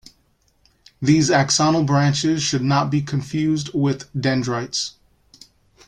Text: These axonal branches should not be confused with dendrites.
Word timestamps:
These 0.99 1.29
axonal 1.29 1.85
branches 1.85 2.41
should 2.41 2.63
not 2.63 2.89
be 2.89 3.03
confused 3.03 3.69
with 3.75 4.09
dendrites. 4.19 4.93